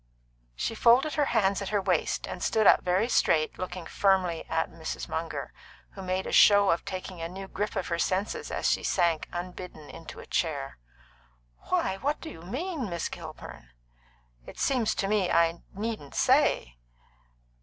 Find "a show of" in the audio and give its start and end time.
6.25-6.83